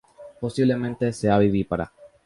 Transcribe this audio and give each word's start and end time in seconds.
Posiblemente 0.39 1.13
sea 1.13 1.37
vivípara. 1.37 1.93